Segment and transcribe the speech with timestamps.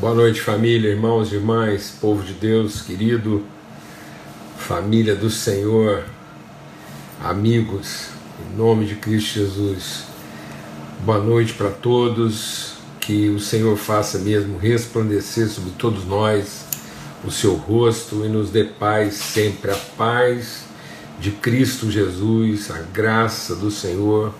[0.00, 3.44] Boa noite, família, irmãos e irmãs, povo de Deus, querido,
[4.56, 6.04] família do Senhor,
[7.20, 8.06] amigos,
[8.40, 10.04] em nome de Cristo Jesus.
[11.00, 16.64] Boa noite para todos, que o Senhor faça mesmo resplandecer sobre todos nós
[17.24, 20.62] o seu rosto e nos dê paz sempre, a paz
[21.18, 24.32] de Cristo Jesus, a graça do Senhor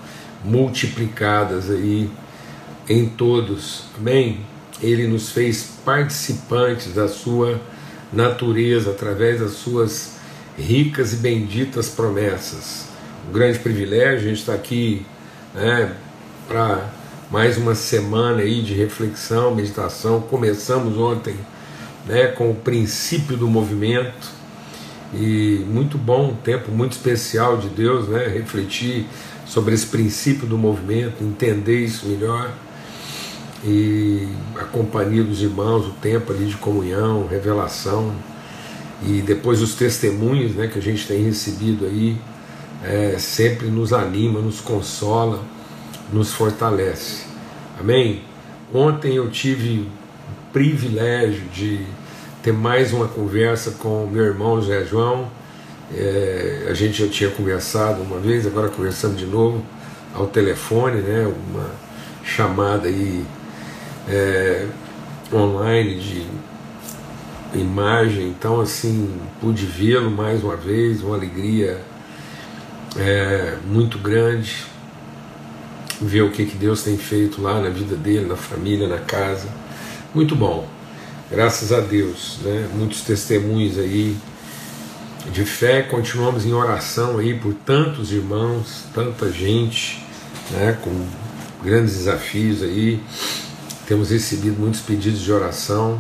[0.45, 2.09] multiplicadas aí
[2.89, 3.87] em todos.
[3.99, 4.47] Amém?
[4.81, 7.61] Ele nos fez participantes da sua
[8.13, 10.13] natureza através das suas
[10.57, 12.87] ricas e benditas promessas.
[13.29, 15.05] Um grande privilégio, a gente está aqui
[15.55, 15.95] né,
[16.47, 16.89] para
[17.31, 20.21] mais uma semana aí de reflexão, meditação.
[20.21, 21.37] Começamos ontem
[22.07, 24.39] né, com o princípio do movimento
[25.15, 29.07] e muito bom, um tempo muito especial de Deus, né, refletir
[29.47, 32.53] sobre esse princípio do movimento, entender isso melhor
[33.65, 38.15] e a companhia dos irmãos, o tempo ali de comunhão, revelação
[39.03, 42.17] e depois os testemunhos né, que a gente tem recebido aí
[42.85, 45.41] é, sempre nos anima, nos consola,
[46.13, 47.25] nos fortalece.
[47.79, 48.23] Amém?
[48.73, 51.85] Ontem eu tive o privilégio de
[52.43, 55.29] ter mais uma conversa com meu irmão José João.
[55.95, 59.65] É, a gente já tinha conversado uma vez, agora conversando de novo
[60.15, 61.27] ao telefone, né?
[61.51, 61.71] Uma
[62.25, 63.25] chamada aí
[64.09, 64.67] é,
[65.33, 66.27] online de
[67.55, 71.81] imagem, então assim pude vê-lo mais uma vez, uma alegria
[72.97, 74.67] é, muito grande
[76.01, 79.49] ver o que, que Deus tem feito lá na vida dele, na família, na casa,
[80.15, 80.67] muito bom,
[81.31, 82.69] graças a Deus, né?
[82.75, 84.17] muitos testemunhos aí
[85.33, 90.03] de fé, continuamos em oração aí por tantos irmãos, tanta gente,
[90.53, 90.79] né?
[90.81, 91.07] com
[91.63, 93.03] grandes desafios aí
[93.89, 95.99] temos recebido muitos pedidos de oração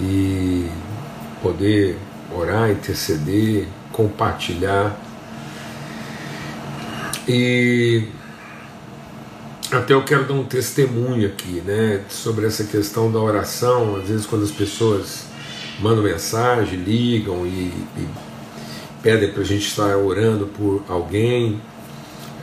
[0.00, 0.66] e
[1.42, 1.98] poder
[2.34, 4.98] orar, interceder, compartilhar.
[7.28, 8.08] E
[9.70, 13.96] até eu quero dar um testemunho aqui, né, sobre essa questão da oração.
[13.96, 15.26] Às vezes, quando as pessoas
[15.80, 18.08] mandam mensagem, ligam e, e
[19.02, 21.60] pedem para a gente estar orando por alguém.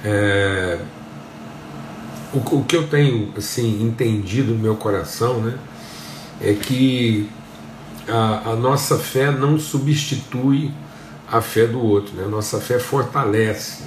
[0.06, 0.78] É,
[2.34, 5.58] o, o que eu tenho assim entendido no meu coração, né,
[6.40, 7.30] é que
[8.08, 10.72] a, a, nossa fé não substitui
[11.32, 12.24] a fé do outro, né?
[12.26, 13.84] a nossa fé fortalece,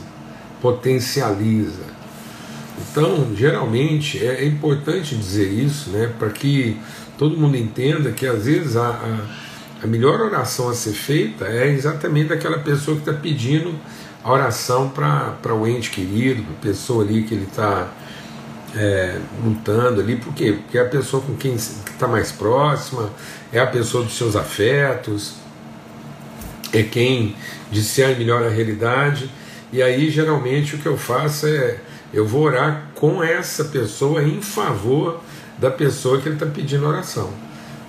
[0.62, 1.94] potencializa.
[2.78, 6.78] Então, geralmente, é, é importante dizer isso, né, para que
[7.18, 11.68] todo mundo entenda que às vezes a, a, a melhor oração a ser feita é
[11.68, 13.74] exatamente daquela pessoa que está pedindo
[14.22, 17.92] a oração para o ente querido, para a pessoa ali que ele está
[18.76, 20.58] é, lutando ali, por quê?
[20.62, 23.10] Porque é a pessoa com quem está mais próxima,
[23.52, 25.34] é a pessoa dos seus afetos,
[26.72, 27.36] é quem
[27.70, 29.30] discerne melhor a realidade,
[29.72, 31.78] e aí geralmente o que eu faço é
[32.12, 35.20] eu vou orar com essa pessoa em favor
[35.58, 37.30] da pessoa que ele está pedindo oração.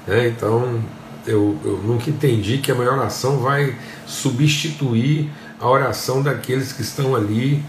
[0.08, 0.28] Né?
[0.28, 0.84] Então
[1.28, 3.76] eu, eu nunca entendi que a maior oração vai
[4.08, 5.30] substituir
[5.60, 7.64] a oração daqueles que estão ali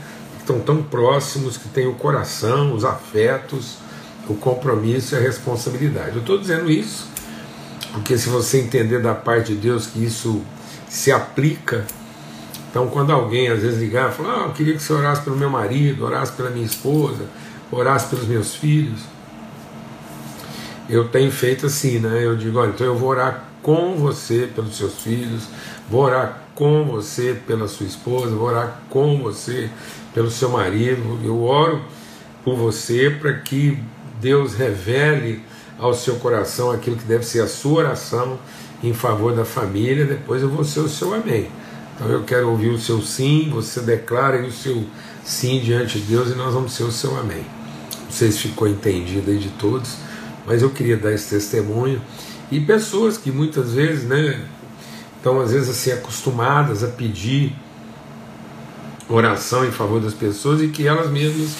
[0.47, 3.79] estão tão próximos, que têm o coração, os afetos,
[4.29, 6.13] o compromisso e a responsabilidade.
[6.15, 7.17] Eu estou dizendo isso
[7.97, 10.43] porque se você entender da parte de Deus que isso
[10.87, 11.87] se aplica,
[12.71, 15.35] então quando alguém às vezes ligar e falar, ah, eu queria que você orasse pelo
[15.35, 17.25] meu marido, orasse pela minha esposa,
[17.73, 19.01] orasse pelos meus filhos,
[20.91, 22.21] eu tenho feito assim, né?
[22.23, 25.45] Eu digo, olha, então eu vou orar com você pelos seus filhos,
[25.91, 29.71] vou orar com você pela sua esposa, vou orar com você
[30.17, 31.21] pelo seu marido.
[31.23, 31.83] Eu oro
[32.43, 33.79] por você para que
[34.19, 35.43] Deus revele
[35.79, 38.39] ao seu coração aquilo que deve ser a sua oração
[38.83, 40.07] em favor da família.
[40.07, 41.51] Depois eu vou ser o seu amém.
[41.95, 44.85] Então eu quero ouvir o seu sim, você declara o seu
[45.23, 47.45] sim diante de Deus e nós vamos ser o seu amém.
[48.05, 49.97] Não sei se ficou entendido aí de todos,
[50.47, 52.01] mas eu queria dar esse testemunho.
[52.51, 54.41] E pessoas que muitas vezes, né,
[55.19, 57.55] estão às vezes assim acostumadas a pedir
[59.09, 61.51] oração em favor das pessoas e que elas mesmas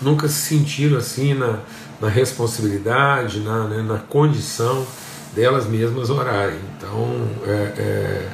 [0.00, 1.60] nunca se sentiram assim na,
[2.00, 4.86] na responsabilidade, na, né, na condição
[5.34, 6.58] delas mesmas orarem.
[6.76, 8.28] Então é, é,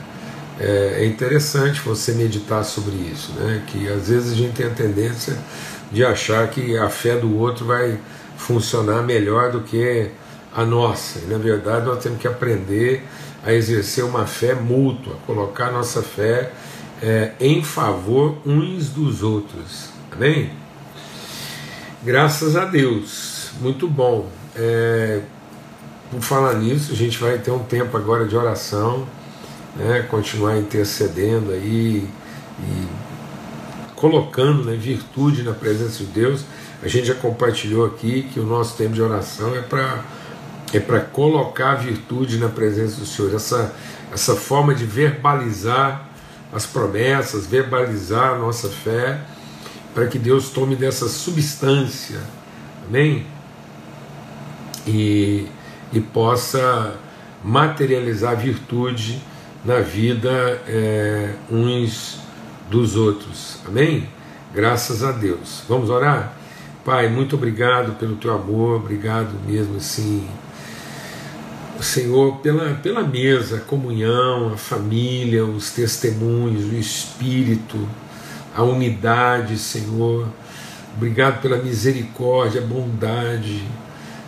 [0.60, 3.62] é, é interessante você meditar sobre isso, né?
[3.66, 5.36] que às vezes a gente tem a tendência
[5.90, 7.98] de achar que a fé do outro vai
[8.36, 10.10] funcionar melhor do que
[10.54, 11.20] a nossa.
[11.20, 13.04] E na verdade nós temos que aprender
[13.44, 16.52] a exercer uma fé mútua, colocar nossa fé
[17.02, 19.88] é, em favor uns dos outros.
[20.12, 20.50] Amém?
[22.02, 24.28] Graças a Deus, muito bom.
[24.56, 25.20] É,
[26.10, 29.06] por falar nisso, a gente vai ter um tempo agora de oração,
[29.76, 32.08] né, continuar intercedendo aí
[32.58, 32.88] e
[33.94, 36.44] colocando né, virtude na presença de Deus.
[36.82, 40.02] A gente já compartilhou aqui que o nosso tempo de oração é para
[40.72, 43.74] é para colocar virtude na presença do Senhor, essa,
[44.12, 46.09] essa forma de verbalizar
[46.52, 49.20] as promessas, verbalizar a nossa fé,
[49.94, 52.20] para que Deus tome dessa substância,
[52.86, 53.26] amém?
[54.86, 55.46] E,
[55.92, 56.94] e possa
[57.42, 59.20] materializar virtude
[59.64, 60.30] na vida
[60.66, 62.18] é, uns
[62.68, 64.08] dos outros, amém?
[64.54, 65.62] Graças a Deus.
[65.68, 66.34] Vamos orar?
[66.84, 70.26] Pai, muito obrigado pelo teu amor, obrigado mesmo assim
[71.82, 77.88] Senhor, pela, pela mesa, a comunhão, a família, os testemunhos, o Espírito,
[78.54, 80.28] a unidade, Senhor.
[80.96, 83.62] Obrigado pela misericórdia, a bondade.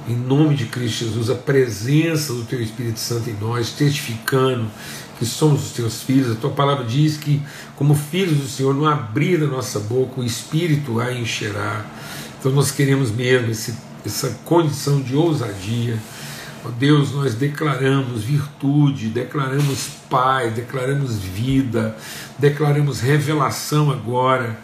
[0.08, 4.66] Em nome de Cristo Jesus, a presença do Teu Espírito Santo em nós, testificando
[5.19, 6.32] que somos os Teus filhos.
[6.32, 7.40] A Tua palavra diz que,
[7.76, 11.84] como filhos do Senhor, não abrir a nossa boca, o Espírito a encherá.
[12.38, 13.75] Então nós queremos mesmo esse,
[14.05, 15.98] essa condição de ousadia
[16.64, 21.97] Ó Deus, nós declaramos virtude, declaramos paz, declaramos vida,
[22.38, 24.56] declaramos revelação agora.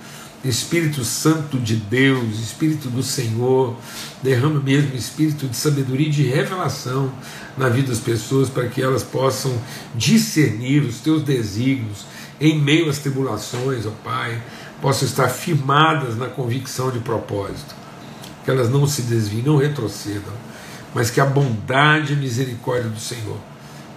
[0.45, 3.77] Espírito Santo de Deus, Espírito do Senhor,
[4.23, 7.13] derrama mesmo espírito de sabedoria e de revelação
[7.57, 9.53] na vida das pessoas para que elas possam
[9.97, 12.07] discernir os teus desígnios
[12.41, 14.41] em meio às tribulações, ó Pai,
[14.81, 17.75] possam estar firmadas na convicção de propósito,
[18.45, 20.48] que elas não se desviem, não retrocedam
[20.95, 23.37] mas que a bondade e a misericórdia do Senhor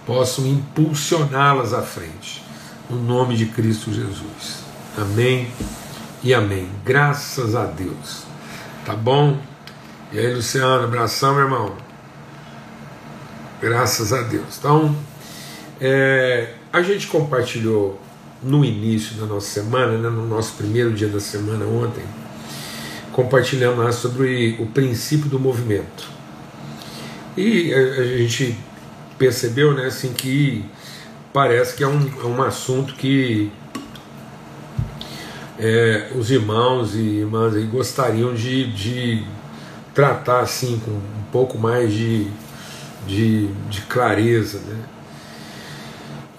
[0.06, 2.42] possam impulsioná-las à frente.
[2.90, 4.62] No nome de Cristo Jesus.
[4.96, 5.50] Amém
[6.22, 6.68] e amém.
[6.84, 8.24] Graças a Deus.
[8.84, 9.38] Tá bom?
[10.12, 11.74] E aí, Luciano, abração, meu irmão.
[13.60, 14.58] Graças a Deus.
[14.58, 14.94] Então,
[15.80, 18.00] é, a gente compartilhou
[18.42, 22.04] no início da nossa semana, né, no nosso primeiro dia da semana ontem,
[23.12, 26.10] compartilhamos sobre o princípio do movimento.
[27.36, 28.58] E a, gente
[29.18, 30.64] percebeu né, assim, que
[31.32, 33.50] parece que é um, é um assunto que
[35.58, 39.24] é, os irmãos e irmãs aí gostariam de, de
[39.94, 42.26] tratar assim com um pouco mais de,
[43.06, 44.58] de, de clareza.
[44.58, 44.84] Né?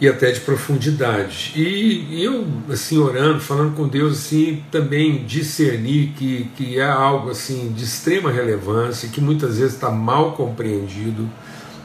[0.04, 1.54] E até de profundidade.
[1.56, 7.72] E, eu, assim, orando, falando com Deus, assim, também discernir que, que é algo, assim,
[7.72, 11.30] de extrema relevância, que muitas vezes está mal compreendido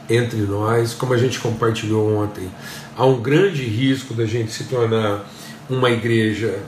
[0.09, 2.51] entre nós, como a gente compartilhou ontem.
[2.97, 5.25] Há um grande risco da gente se tornar
[5.69, 6.59] uma igreja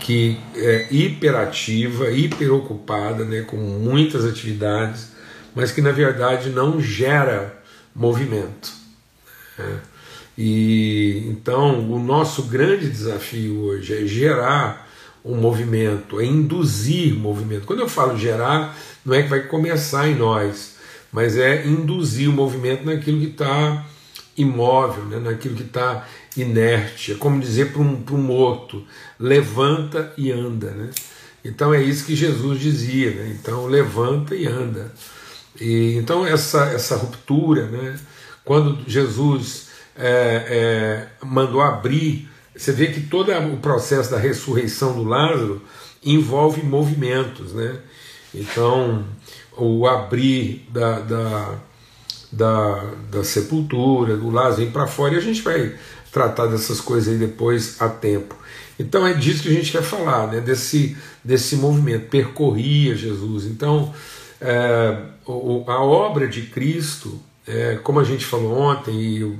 [0.00, 5.12] que é hiperativa, hiperocupada, né, com muitas atividades,
[5.54, 7.56] mas que na verdade não gera
[7.94, 8.72] movimento.
[9.56, 9.78] Né?
[10.40, 14.88] E então o nosso grande desafio hoje é gerar
[15.24, 17.66] um movimento, é induzir movimento.
[17.66, 20.76] Quando eu falo gerar, não é que vai começar em nós,
[21.10, 23.84] mas é induzir o movimento naquilo que está
[24.36, 25.18] imóvel, né?
[25.18, 26.06] naquilo que está
[26.36, 27.12] inerte.
[27.12, 28.84] É como dizer para um, um morto:
[29.18, 30.70] levanta e anda.
[30.70, 30.90] Né?
[31.44, 33.36] Então é isso que Jesus dizia: né?
[33.36, 34.92] então levanta e anda.
[35.60, 37.98] E, então essa, essa ruptura, né?
[38.44, 39.67] quando Jesus
[39.98, 42.28] é, é, mandou abrir.
[42.56, 45.62] Você vê que todo o processo da ressurreição do Lázaro
[46.04, 47.76] envolve movimentos, né?
[48.34, 49.04] Então,
[49.56, 51.54] o abrir da, da,
[52.32, 55.74] da, da sepultura, do Lázaro ir para fora, e a gente vai
[56.12, 58.34] tratar dessas coisas aí depois a tempo.
[58.78, 60.40] Então é disso que a gente quer falar, né?
[60.40, 63.44] desse, desse movimento, percorria Jesus.
[63.44, 63.92] Então,
[64.40, 64.96] é,
[65.66, 69.38] a obra de Cristo é, como a gente falou ontem, e eu,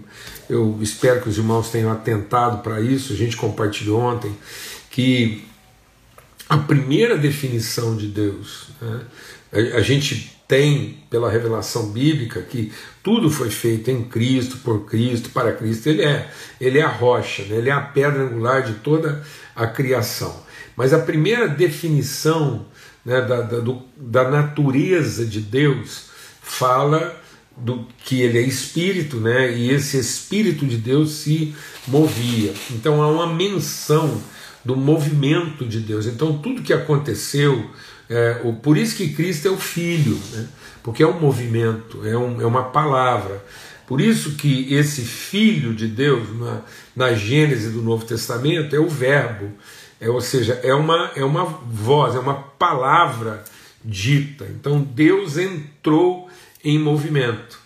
[0.48, 4.34] eu espero que os irmãos tenham atentado para isso, a gente compartilhou ontem,
[4.90, 5.44] que
[6.48, 9.00] a primeira definição de Deus, né,
[9.52, 12.72] a, a gente tem pela revelação bíblica que
[13.02, 15.88] tudo foi feito em Cristo, por Cristo, para Cristo.
[15.90, 17.56] Ele é, ele é a rocha, né?
[17.56, 19.22] ele é a pedra angular de toda
[19.54, 20.34] a criação.
[20.74, 22.64] Mas a primeira definição
[23.04, 26.06] né, da, da, do, da natureza de Deus
[26.40, 27.20] fala
[27.60, 29.52] do que ele é espírito, né?
[29.52, 31.54] E esse espírito de Deus se
[31.86, 32.52] movia.
[32.70, 34.20] Então há uma menção
[34.64, 36.06] do movimento de Deus.
[36.06, 37.70] Então tudo que aconteceu,
[38.08, 40.46] é, o, por isso que Cristo é o Filho, né?
[40.82, 43.44] Porque é um movimento, é, um, é uma palavra.
[43.86, 46.60] Por isso que esse Filho de Deus na,
[46.94, 49.50] na Gênese do Novo Testamento é o Verbo,
[50.00, 53.42] é, ou seja, é uma, é uma voz, é uma palavra
[53.84, 54.46] dita.
[54.50, 56.27] Então Deus entrou
[56.68, 57.58] em movimento.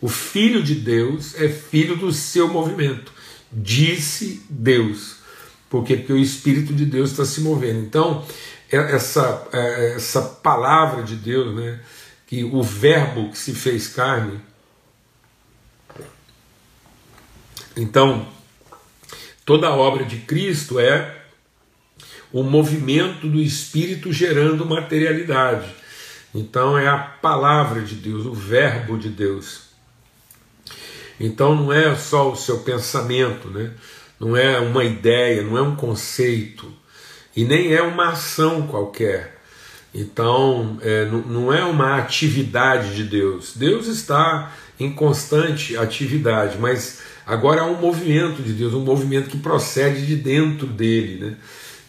[0.00, 3.12] O Filho de Deus é filho do seu movimento.
[3.52, 5.16] Disse Deus.
[5.68, 5.96] Por quê?
[5.96, 7.80] Porque o Espírito de Deus está se movendo.
[7.80, 8.24] Então,
[8.72, 11.80] é, essa, é, essa palavra de Deus, né,
[12.26, 14.40] que o Verbo que se fez carne.
[17.76, 18.26] Então,
[19.44, 21.24] toda a obra de Cristo é
[22.32, 25.68] o movimento do Espírito gerando materialidade.
[26.36, 29.62] Então, é a palavra de Deus, o Verbo de Deus.
[31.18, 33.70] Então, não é só o seu pensamento, né?
[34.20, 36.70] não é uma ideia, não é um conceito
[37.34, 39.38] e nem é uma ação qualquer.
[39.94, 43.52] Então, é, não é uma atividade de Deus.
[43.56, 49.38] Deus está em constante atividade, mas agora há um movimento de Deus, um movimento que
[49.38, 51.24] procede de dentro dele.
[51.24, 51.36] Né?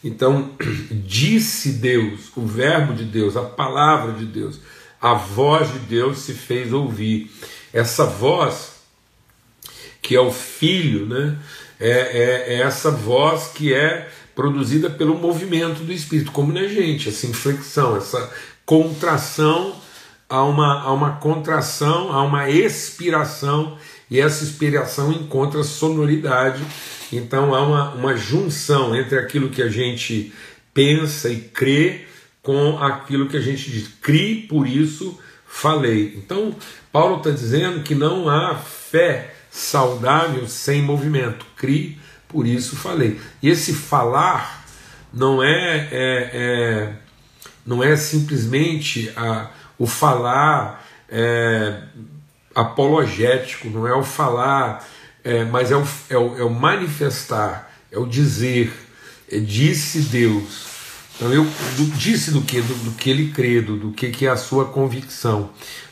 [0.04, 0.51] Então,
[0.92, 4.60] disse Deus, o Verbo de Deus, a palavra de Deus,
[5.01, 7.32] a voz de Deus se fez ouvir.
[7.74, 8.74] Essa voz,
[10.01, 11.38] que é o Filho, né?
[11.80, 17.10] é, é, é essa voz que é produzida pelo movimento do espírito, como na gente,
[17.10, 18.32] essa inflexão, essa
[18.66, 19.75] contração
[20.30, 23.77] a uma, uma contração, a uma expiração,
[24.10, 26.64] e essa expiração encontra sonoridade.
[27.12, 30.34] Então há uma, uma junção entre aquilo que a gente
[30.74, 32.06] pensa e crê
[32.42, 33.90] com aquilo que a gente diz.
[34.02, 36.14] Crie, por isso falei.
[36.16, 36.56] Então,
[36.92, 41.46] Paulo está dizendo que não há fé saudável sem movimento.
[41.56, 41.98] Crie,
[42.28, 43.20] por isso falei.
[43.42, 44.66] E esse falar
[45.12, 46.94] não é, é, é
[47.66, 51.82] não é simplesmente a, o falar é,
[52.58, 54.84] apologético, não é o falar,
[55.24, 58.74] é, mas é o, é, o, é o manifestar, é o dizer.
[59.32, 60.66] É, disse Deus.
[61.16, 61.46] Então eu
[61.96, 62.60] disse do que?
[62.60, 65.52] Do, do, que ele crê, do, do que, que é a sua convicção,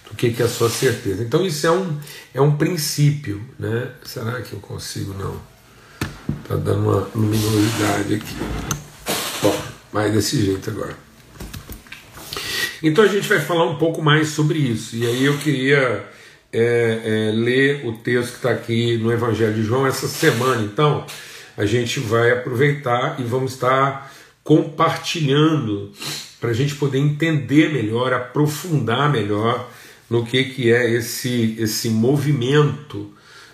[0.10, 1.22] do que, que é a sua certeza.
[1.22, 2.00] Então isso é um,
[2.34, 3.42] é um princípio.
[3.60, 3.92] Né?
[4.04, 5.14] Será que eu consigo?
[5.14, 5.40] Não.
[6.42, 8.36] Está dando uma luminosidade aqui.
[9.44, 9.62] Bom,
[9.94, 10.98] mais desse jeito agora.
[12.82, 14.96] Então a gente vai falar um pouco mais sobre isso.
[14.96, 16.15] E aí eu queria
[16.58, 20.64] é, é, ler o texto que está aqui no Evangelho de João essa semana.
[20.64, 21.06] Então
[21.58, 25.92] a gente vai aproveitar e vamos estar compartilhando
[26.40, 29.70] para a gente poder entender melhor, aprofundar melhor
[30.10, 33.12] no que, que é esse, esse movimento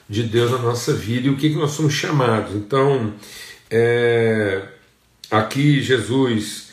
[0.08, 2.54] de Deus na nossa vida e o que, que nós somos chamados.
[2.54, 3.14] Então,
[3.70, 4.62] é,
[5.32, 6.71] aqui Jesus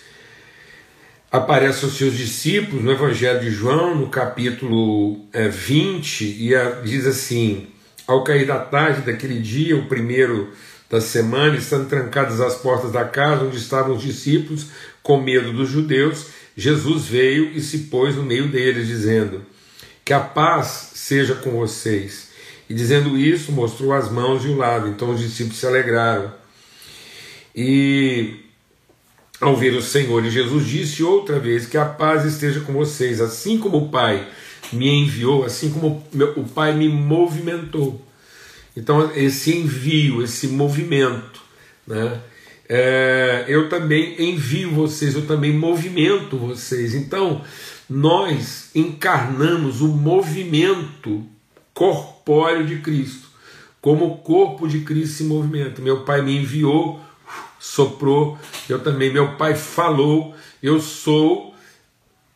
[1.31, 7.07] aparece aos seus discípulos no Evangelho de João, no capítulo é, 20, e a, diz
[7.07, 7.67] assim:
[8.07, 10.53] Ao cair da tarde daquele dia, o primeiro
[10.89, 14.67] da semana, estando trancadas as portas da casa onde estavam os discípulos,
[15.03, 19.45] com medo dos judeus, Jesus veio e se pôs no meio deles, dizendo:
[20.05, 22.29] Que a paz seja com vocês.
[22.69, 24.89] E dizendo isso, mostrou as mãos e o lado.
[24.89, 26.33] Então os discípulos se alegraram.
[27.57, 28.48] E
[29.41, 33.21] ao ver o Senhor, e Jesus disse outra vez: Que a paz esteja com vocês,
[33.21, 34.29] assim como o Pai
[34.73, 36.05] me enviou, assim como
[36.37, 38.05] o Pai me movimentou.
[38.77, 41.41] Então, esse envio, esse movimento,
[41.87, 42.21] né?
[42.69, 46.95] É, eu também envio vocês, eu também movimento vocês.
[46.95, 47.43] Então,
[47.89, 51.25] nós encarnamos o movimento
[51.73, 53.29] corpóreo de Cristo,
[53.81, 55.81] como o corpo de Cristo se movimenta.
[55.81, 57.01] Meu Pai me enviou,
[57.59, 58.39] soprou,
[58.69, 61.55] eu também, meu Pai falou, eu sou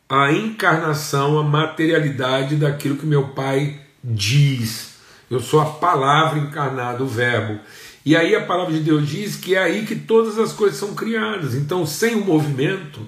[0.09, 4.95] a encarnação, a materialidade daquilo que meu Pai diz.
[5.31, 7.59] Eu sou a palavra encarnada, o Verbo.
[8.05, 10.95] E aí a palavra de Deus diz que é aí que todas as coisas são
[10.95, 11.55] criadas.
[11.55, 13.01] Então, sem o movimento,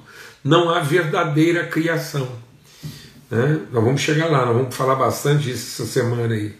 [0.42, 2.28] não há verdadeira criação.
[3.30, 3.60] Né?
[3.72, 6.54] Nós vamos chegar lá, nós vamos falar bastante disso essa semana aí.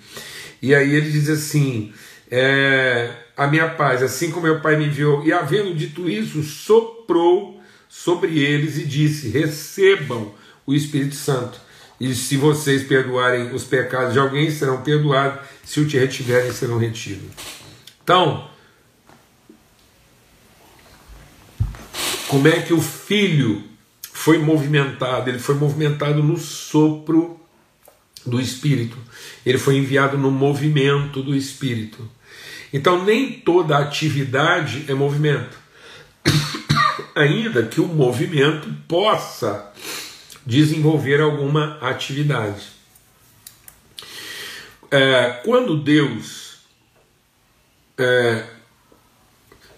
[0.61, 1.93] E aí ele diz assim:
[2.31, 7.61] é, a minha paz, assim como meu pai me enviou, e havendo dito isso, soprou
[7.89, 10.35] sobre eles e disse: recebam
[10.67, 11.61] o Espírito Santo.
[12.01, 16.77] E se vocês perdoarem os pecados de alguém, serão perdoados, se o te retiverem, serão
[16.77, 17.31] retidos.
[18.03, 18.51] Então,
[22.29, 23.63] como é que o filho
[24.13, 27.41] foi movimentado, ele foi movimentado no sopro
[28.27, 28.97] do Espírito,
[29.45, 32.11] ele foi enviado no movimento do Espírito.
[32.75, 35.57] Então, nem toda atividade é movimento,
[37.15, 39.73] ainda que o movimento possa
[40.45, 42.67] desenvolver alguma atividade.
[44.91, 46.57] É, quando Deus
[47.97, 48.45] é,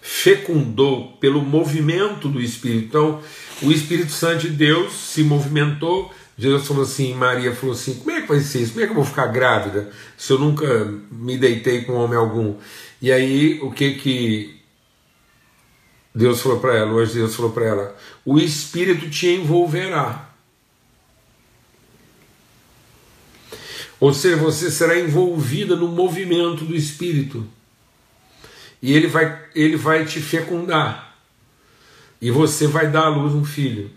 [0.01, 3.23] fecundou pelo movimento do Espírito, então
[3.61, 8.21] o Espírito Santo de Deus se movimentou Jesus falou assim, Maria falou assim: como é
[8.21, 8.73] que vai ser isso?
[8.73, 12.55] Como é que eu vou ficar grávida se eu nunca me deitei com homem algum?
[13.01, 14.61] E aí, o que que
[16.13, 16.93] Deus falou para ela?
[16.93, 20.27] Hoje Deus falou para ela: o Espírito te envolverá.
[23.99, 27.47] Ou seja, você será envolvida no movimento do Espírito.
[28.79, 31.17] E ele vai, ele vai te fecundar.
[32.21, 33.89] E você vai dar à luz um filho.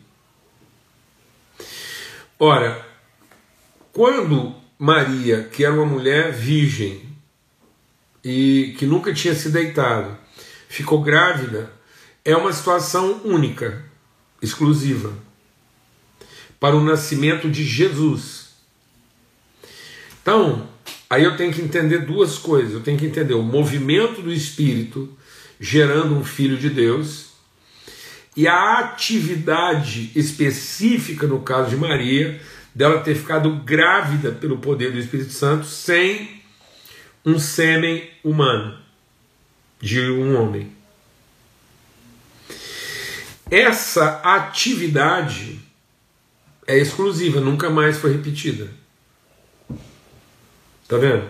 [2.42, 2.88] Ora,
[3.92, 7.02] quando Maria, que era uma mulher virgem
[8.24, 10.16] e que nunca tinha se deitado,
[10.66, 11.70] ficou grávida,
[12.24, 13.84] é uma situação única,
[14.40, 15.12] exclusiva,
[16.58, 18.54] para o nascimento de Jesus.
[20.22, 20.66] Então,
[21.10, 22.72] aí eu tenho que entender duas coisas.
[22.72, 25.14] Eu tenho que entender o movimento do Espírito
[25.60, 27.29] gerando um filho de Deus
[28.40, 32.40] e a atividade específica, no caso de Maria,
[32.74, 36.40] dela ter ficado grávida pelo poder do Espírito Santo sem
[37.22, 38.78] um sêmen humano,
[39.78, 40.72] de um homem.
[43.50, 45.60] Essa atividade
[46.66, 48.70] é exclusiva, nunca mais foi repetida.
[50.88, 51.28] Tá vendo?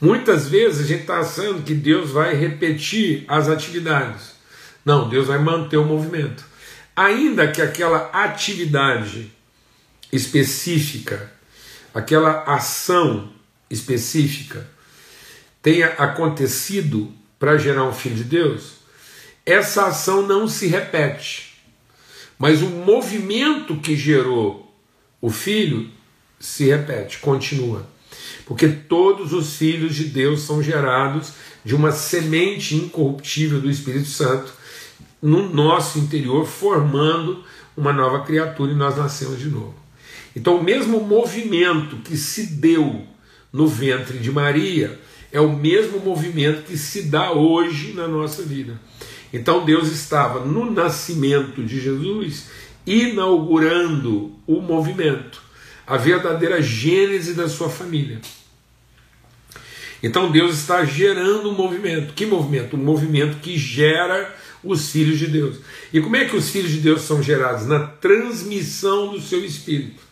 [0.00, 4.37] Muitas vezes a gente está achando que Deus vai repetir as atividades.
[4.88, 6.42] Não, Deus vai manter o movimento.
[6.96, 9.30] Ainda que aquela atividade
[10.10, 11.30] específica,
[11.92, 13.30] aquela ação
[13.68, 14.66] específica
[15.60, 18.76] tenha acontecido para gerar um filho de Deus,
[19.44, 21.60] essa ação não se repete.
[22.38, 24.74] Mas o movimento que gerou
[25.20, 25.90] o filho
[26.40, 27.86] se repete, continua.
[28.46, 34.56] Porque todos os filhos de Deus são gerados de uma semente incorruptível do Espírito Santo
[35.20, 37.42] no nosso interior, formando
[37.76, 39.74] uma nova criatura e nós nascemos de novo.
[40.34, 43.04] Então, o mesmo movimento que se deu
[43.52, 44.98] no ventre de Maria
[45.32, 48.80] é o mesmo movimento que se dá hoje na nossa vida.
[49.32, 52.46] Então, Deus estava no nascimento de Jesus
[52.86, 55.42] inaugurando o movimento,
[55.86, 58.20] a verdadeira gênese da sua família.
[60.02, 62.14] Então, Deus está gerando um movimento.
[62.14, 62.76] Que movimento?
[62.76, 65.58] Um movimento que gera os filhos de Deus.
[65.92, 67.66] E como é que os filhos de Deus são gerados?
[67.66, 70.02] Na transmissão do seu espírito.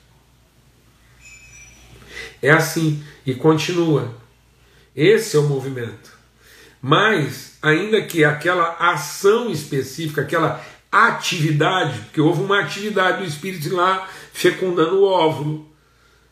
[2.43, 4.15] É assim e continua.
[4.95, 6.17] Esse é o movimento.
[6.81, 14.09] Mas, ainda que aquela ação específica, aquela atividade, porque houve uma atividade do Espírito lá
[14.33, 15.67] fecundando o óvulo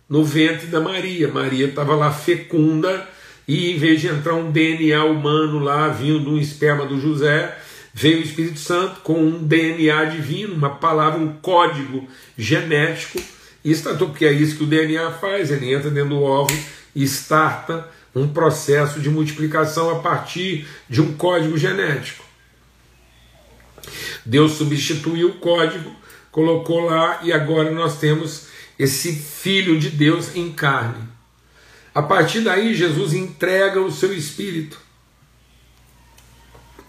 [0.08, 1.28] no ventre da Maria.
[1.28, 3.08] Maria estava lá fecunda
[3.46, 7.58] e em vez de entrar um DNA humano lá vindo um esperma do José,
[7.96, 13.22] Veio o Espírito Santo com um DNA divino, uma palavra, um código genético,
[13.64, 16.58] e startou, porque é isso que o DNA faz, ele entra dentro do óvulo
[16.94, 22.24] e starta um processo de multiplicação a partir de um código genético.
[24.26, 25.94] Deus substituiu o código,
[26.32, 31.08] colocou lá e agora nós temos esse Filho de Deus em carne.
[31.94, 34.83] A partir daí, Jesus entrega o seu Espírito.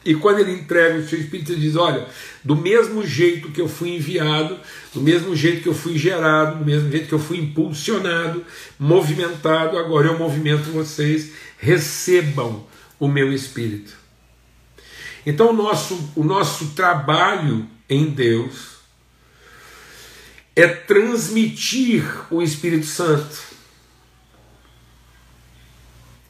[0.05, 2.05] E quando ele entrega o seu Espírito, ele diz: Olha,
[2.43, 4.59] do mesmo jeito que eu fui enviado,
[4.93, 8.45] do mesmo jeito que eu fui gerado, do mesmo jeito que eu fui impulsionado,
[8.77, 12.67] movimentado, agora eu movimento vocês, recebam
[12.99, 13.93] o meu Espírito.
[15.25, 18.75] Então, o nosso, o nosso trabalho em Deus
[20.55, 23.54] é transmitir o Espírito Santo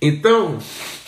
[0.06, 0.60] então,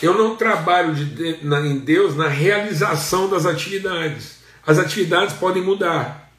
[0.02, 4.38] eu não trabalho de, na, em Deus na realização das atividades.
[4.66, 6.32] As atividades podem mudar.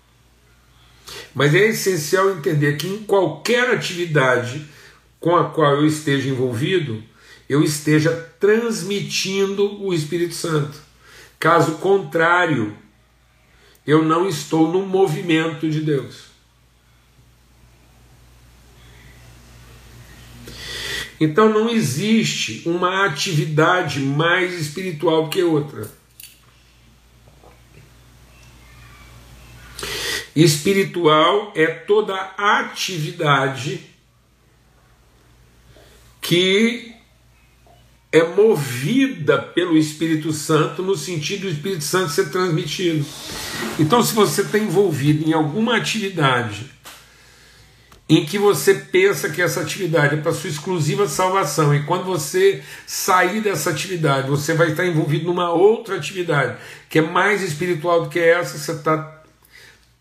[1.33, 4.65] Mas é essencial entender que em qualquer atividade
[5.19, 7.03] com a qual eu esteja envolvido,
[7.47, 10.79] eu esteja transmitindo o Espírito Santo.
[11.37, 12.75] Caso contrário,
[13.85, 16.28] eu não estou no movimento de Deus.
[21.19, 25.89] Então não existe uma atividade mais espiritual que outra.
[30.35, 33.81] Espiritual é toda atividade
[36.21, 36.93] que
[38.11, 43.05] é movida pelo Espírito Santo no sentido do Espírito Santo ser transmitido.
[43.77, 46.71] Então, se você está envolvido em alguma atividade
[48.09, 52.63] em que você pensa que essa atividade é para sua exclusiva salvação, e quando você
[52.87, 56.57] sair dessa atividade, você vai estar envolvido numa outra atividade
[56.89, 59.21] que é mais espiritual do que essa, você está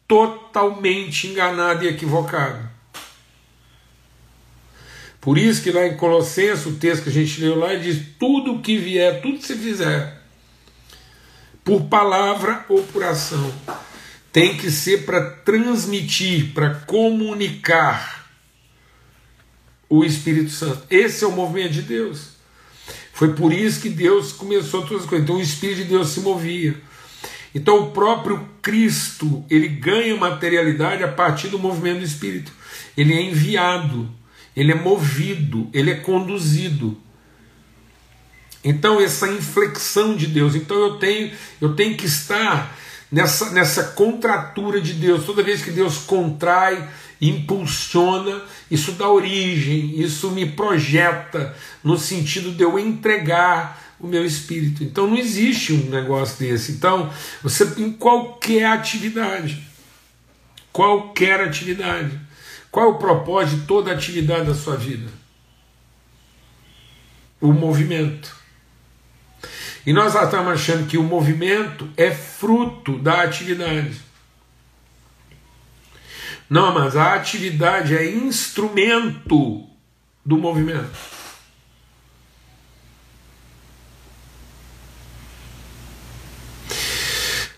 [0.09, 2.67] totalmente enganado e equivocado.
[5.21, 8.63] Por isso que lá em Colossenses, o texto que a gente leu lá, diz: tudo
[8.63, 10.23] que vier, tudo que fizer,
[11.63, 13.53] por palavra ou por ação,
[14.39, 18.31] tem que ser para transmitir, para comunicar
[19.89, 20.85] o Espírito Santo.
[20.89, 22.35] Esse é o movimento de Deus.
[23.13, 25.25] Foi por isso que Deus começou todas as coisas.
[25.25, 26.81] Então o Espírito de Deus se movia.
[27.53, 32.53] Então o próprio Cristo, ele ganha materialidade a partir do movimento do Espírito.
[32.97, 34.09] Ele é enviado,
[34.55, 36.97] ele é movido, ele é conduzido.
[38.63, 42.79] Então essa inflexão de Deus, então eu tenho, eu tenho que estar
[43.11, 45.25] nessa, nessa contratura de Deus.
[45.25, 46.89] Toda vez que Deus contrai,
[47.21, 54.85] impulsiona, isso dá origem, isso me projeta no sentido de eu entregar o meu espírito.
[54.85, 56.73] Então não existe um negócio desse.
[56.73, 59.63] Então, você em qualquer atividade,
[60.73, 62.19] qualquer atividade,
[62.71, 65.11] qual é o propósito de toda atividade da sua vida?
[67.41, 68.38] O movimento.
[69.87, 74.01] E nós estamos achando que o movimento é fruto da atividade.
[76.49, 79.67] Não, mas a atividade é instrumento
[80.25, 81.19] do movimento.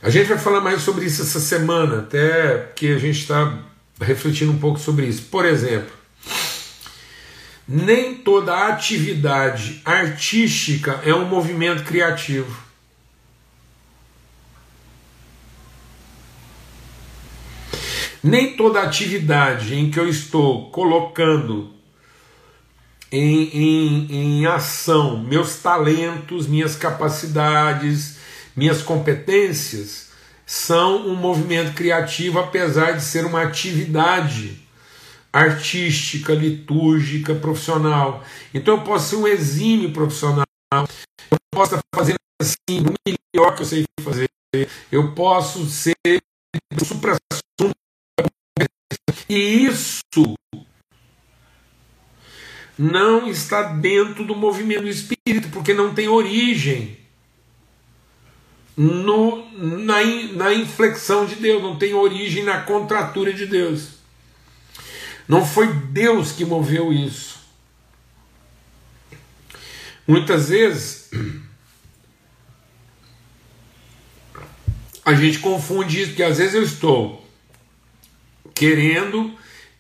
[0.02, 3.58] A gente vai falar mais sobre isso essa semana, até porque a gente está
[4.00, 5.22] refletindo um pouco sobre isso.
[5.24, 5.99] Por exemplo,
[7.66, 12.70] nem toda atividade artística é um movimento criativo.
[18.22, 21.72] Nem toda atividade em que eu estou colocando
[23.10, 28.18] em, em, em ação meus talentos, minhas capacidades,
[28.54, 30.10] minhas competências
[30.44, 34.60] são um movimento criativo, apesar de ser uma atividade
[35.32, 38.24] artística, litúrgica, profissional.
[38.52, 43.62] Então eu posso ser um exímio profissional, eu posso estar fazendo assim, o melhor que
[43.62, 44.28] eu sei fazer,
[44.90, 45.94] eu posso ser
[46.84, 47.16] supra
[49.28, 50.00] e isso
[52.76, 56.98] não está dentro do movimento do espírito, porque não tem origem
[58.76, 63.99] no, na, na inflexão de Deus, não tem origem na contratura de Deus.
[65.28, 67.38] Não foi Deus que moveu isso.
[70.06, 71.08] Muitas vezes
[75.04, 77.24] a gente confunde isso, porque às vezes eu estou
[78.54, 79.34] querendo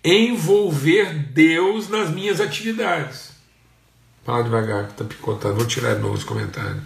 [0.04, 3.30] envolver Deus nas minhas atividades.
[4.24, 5.56] Fala devagar, que está picotando.
[5.56, 6.82] Vou tirar de novo os comentários.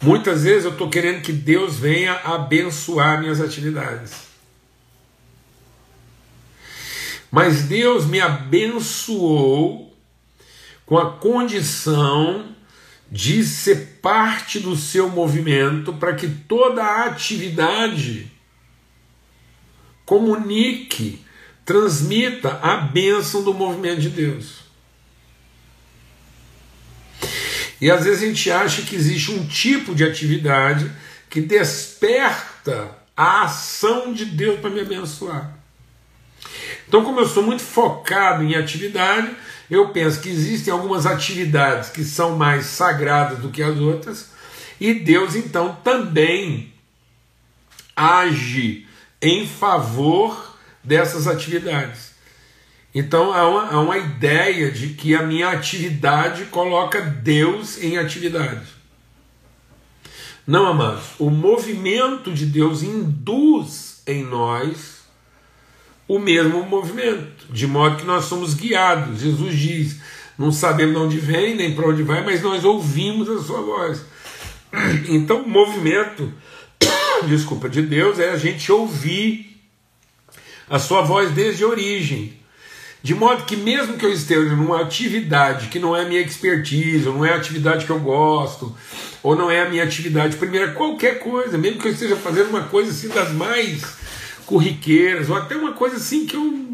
[0.00, 4.33] Muitas vezes eu estou querendo que Deus venha abençoar minhas atividades.
[7.34, 9.92] Mas Deus me abençoou
[10.86, 12.54] com a condição
[13.10, 18.30] de ser parte do seu movimento para que toda a atividade
[20.06, 21.24] comunique,
[21.64, 24.60] transmita a bênção do movimento de Deus.
[27.80, 30.88] E às vezes a gente acha que existe um tipo de atividade
[31.28, 35.63] que desperta a ação de Deus para me abençoar.
[36.86, 39.30] Então, como eu sou muito focado em atividade,
[39.70, 44.30] eu penso que existem algumas atividades que são mais sagradas do que as outras,
[44.80, 46.72] e Deus então também
[47.96, 48.86] age
[49.22, 52.12] em favor dessas atividades.
[52.94, 58.66] Então há uma, há uma ideia de que a minha atividade coloca Deus em atividade.
[60.46, 64.93] Não, amados, o movimento de Deus induz em nós
[66.06, 69.20] o mesmo movimento, de modo que nós somos guiados.
[69.20, 70.00] Jesus diz:
[70.38, 74.02] não sabemos de onde vem, nem para onde vai, mas nós ouvimos a sua voz.
[75.08, 76.32] Então, o movimento,
[77.28, 79.56] desculpa, de Deus é a gente ouvir
[80.68, 82.32] a sua voz desde a origem.
[83.00, 87.06] De modo que, mesmo que eu esteja numa atividade que não é a minha expertise,
[87.06, 88.74] ou não é a atividade que eu gosto,
[89.22, 92.64] ou não é a minha atividade primeira, qualquer coisa, mesmo que eu esteja fazendo uma
[92.64, 93.84] coisa assim das mais
[94.44, 96.64] corriqueiras, ou até uma coisa assim que eu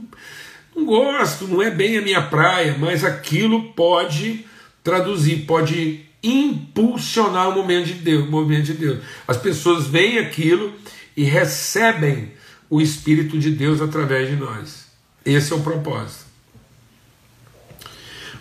[0.75, 4.45] não gosto, não é bem a minha praia, mas aquilo pode
[4.83, 9.01] traduzir, pode impulsionar o momento de Deus, o movimento de Deus.
[9.27, 10.73] As pessoas veem aquilo
[11.17, 12.33] e recebem
[12.69, 14.87] o Espírito de Deus através de nós.
[15.25, 16.27] Esse é o propósito.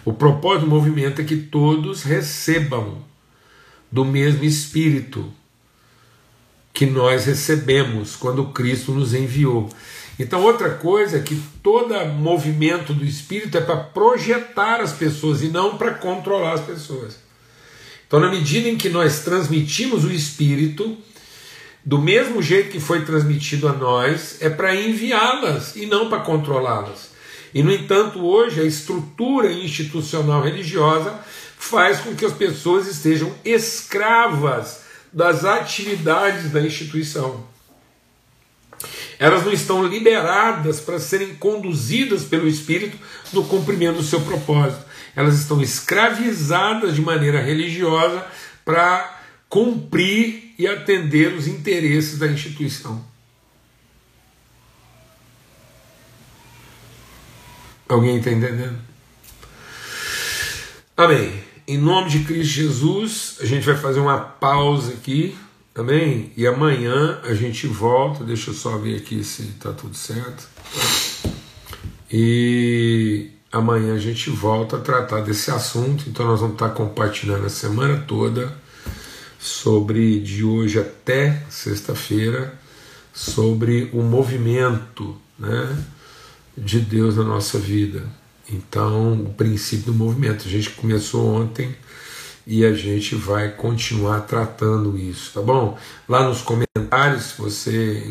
[0.06, 3.04] O propósito do movimento é que todos recebam
[3.92, 5.32] do mesmo Espírito
[6.80, 9.68] que nós recebemos quando Cristo nos enviou.
[10.18, 15.50] Então, outra coisa é que todo movimento do Espírito é para projetar as pessoas e
[15.50, 17.18] não para controlar as pessoas.
[18.08, 20.98] Então, na medida em que nós transmitimos o Espírito,
[21.84, 27.10] do mesmo jeito que foi transmitido a nós, é para enviá-las e não para controlá-las.
[27.54, 31.13] E, no entanto, hoje a estrutura institucional religiosa
[31.58, 37.48] faz com que as pessoas estejam escravas das atividades da instituição.
[39.17, 42.98] Elas não estão liberadas para serem conduzidas pelo Espírito
[43.34, 44.86] no cumprimento do seu propósito.
[45.15, 48.26] Elas estão escravizadas de maneira religiosa
[48.63, 49.19] para
[49.50, 53.04] cumprir e atender os interesses da instituição.
[57.89, 58.80] Alguém está entendendo?
[60.95, 61.49] Amém.
[61.70, 65.38] Em nome de Cristo Jesus, a gente vai fazer uma pausa aqui,
[65.76, 66.34] amém?
[66.36, 68.24] E amanhã a gente volta.
[68.24, 70.48] Deixa eu só ver aqui se está tudo certo.
[72.12, 76.06] E amanhã a gente volta a tratar desse assunto.
[76.10, 78.52] Então nós vamos estar compartilhando a semana toda
[79.38, 82.52] sobre de hoje até sexta-feira
[83.14, 85.86] sobre o movimento, né,
[86.58, 88.08] de Deus na nossa vida.
[88.52, 90.48] Então, o princípio do movimento.
[90.48, 91.76] A gente começou ontem
[92.46, 95.78] e a gente vai continuar tratando isso, tá bom?
[96.08, 98.08] Lá nos comentários, se você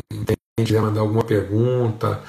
[0.57, 2.21] quiser mandar alguma pergunta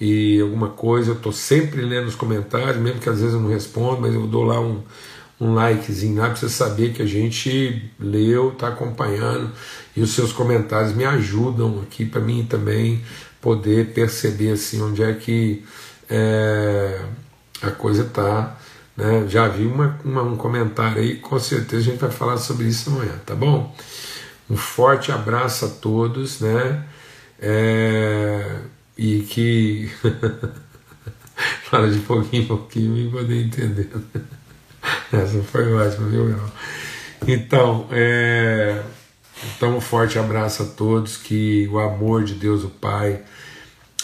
[0.00, 3.48] e alguma coisa, eu estou sempre lendo os comentários, mesmo que às vezes eu não
[3.48, 4.82] respondo, mas eu dou lá um,
[5.40, 9.50] um likezinho lá para você saber que a gente leu, está acompanhando
[9.96, 13.02] e os seus comentários me ajudam aqui para mim também
[13.40, 15.64] poder perceber assim onde é que
[16.08, 17.00] é,
[17.62, 18.56] a coisa está.
[18.96, 19.26] Né?
[19.28, 22.90] Já vi uma, uma, um comentário aí, com certeza a gente vai falar sobre isso
[22.90, 23.74] amanhã, tá bom?
[24.48, 26.84] Um forte abraço a todos, né?
[27.40, 28.58] É,
[28.96, 29.90] e que
[31.64, 33.90] fala de pouquinho em pouquinho e poder entender.
[35.12, 36.38] Essa foi ótima, viu,
[37.26, 38.82] Então, é,
[39.56, 43.22] então, um forte abraço a todos, que o amor de Deus, o Pai,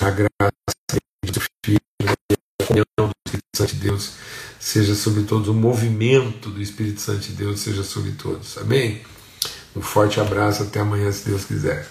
[0.00, 0.52] a graça
[1.24, 3.10] do Filho, a comunhão
[3.60, 4.12] Santo de Deus
[4.58, 8.58] seja sobre todos, o movimento do Espírito Santo de Deus seja sobre todos.
[8.58, 9.00] Amém?
[9.74, 11.88] Um forte abraço, até amanhã, se Deus quiser.